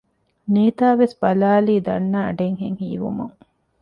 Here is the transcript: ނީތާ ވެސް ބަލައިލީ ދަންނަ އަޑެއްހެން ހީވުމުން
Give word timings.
ނީތާ 0.53 0.87
ވެސް 0.99 1.15
ބަލައިލީ 1.21 1.75
ދަންނަ 1.87 2.19
އަޑެއްހެން 2.25 2.77
ހީވުމުން 2.81 3.35